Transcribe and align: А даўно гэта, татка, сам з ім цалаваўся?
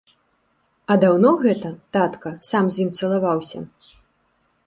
А 0.93 0.95
даўно 1.03 1.33
гэта, 1.43 1.69
татка, 1.99 2.33
сам 2.51 2.63
з 2.77 2.83
ім 2.87 2.91
цалаваўся? 3.01 3.59